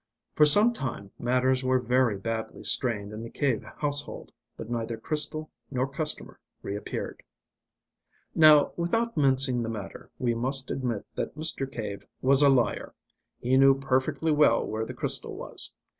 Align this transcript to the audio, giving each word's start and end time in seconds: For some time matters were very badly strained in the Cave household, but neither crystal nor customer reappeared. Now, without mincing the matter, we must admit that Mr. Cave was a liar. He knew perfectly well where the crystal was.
For 0.35 0.45
some 0.45 0.73
time 0.73 1.11
matters 1.19 1.63
were 1.63 1.77
very 1.77 2.17
badly 2.17 2.63
strained 2.63 3.13
in 3.13 3.21
the 3.21 3.29
Cave 3.29 3.61
household, 3.61 4.31
but 4.57 4.67
neither 4.67 4.97
crystal 4.97 5.51
nor 5.69 5.87
customer 5.87 6.39
reappeared. 6.63 7.21
Now, 8.33 8.71
without 8.77 9.15
mincing 9.15 9.61
the 9.61 9.69
matter, 9.69 10.09
we 10.17 10.33
must 10.33 10.71
admit 10.71 11.05
that 11.13 11.37
Mr. 11.37 11.71
Cave 11.71 12.07
was 12.19 12.41
a 12.41 12.49
liar. 12.49 12.95
He 13.41 13.57
knew 13.57 13.77
perfectly 13.77 14.31
well 14.31 14.65
where 14.65 14.87
the 14.87 14.95
crystal 14.95 15.35
was. 15.35 15.77